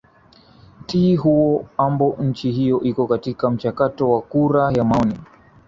[0.85, 5.19] ti huo ambo nchi hiyo iko katika mchakato wa kura ya maoni